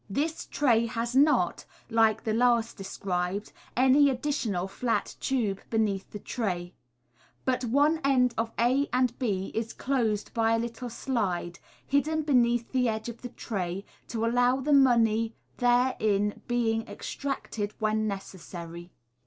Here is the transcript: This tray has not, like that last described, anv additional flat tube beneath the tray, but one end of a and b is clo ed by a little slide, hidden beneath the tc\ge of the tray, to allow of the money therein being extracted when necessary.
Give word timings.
This 0.09 0.47
tray 0.47 0.87
has 0.87 1.15
not, 1.15 1.65
like 1.87 2.23
that 2.23 2.35
last 2.35 2.75
described, 2.75 3.51
anv 3.77 4.09
additional 4.09 4.67
flat 4.67 5.15
tube 5.19 5.61
beneath 5.69 6.09
the 6.09 6.17
tray, 6.17 6.73
but 7.45 7.65
one 7.65 8.01
end 8.03 8.33
of 8.35 8.51
a 8.57 8.89
and 8.91 9.13
b 9.19 9.51
is 9.53 9.73
clo 9.73 10.13
ed 10.13 10.31
by 10.33 10.53
a 10.53 10.57
little 10.57 10.89
slide, 10.89 11.59
hidden 11.85 12.23
beneath 12.23 12.71
the 12.71 12.85
tc\ge 12.87 13.09
of 13.09 13.21
the 13.21 13.29
tray, 13.29 13.85
to 14.07 14.25
allow 14.25 14.57
of 14.57 14.63
the 14.63 14.73
money 14.73 15.35
therein 15.57 16.41
being 16.47 16.81
extracted 16.87 17.75
when 17.77 18.07
necessary. 18.07 18.91